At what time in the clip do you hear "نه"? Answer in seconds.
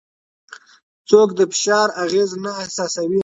2.45-2.51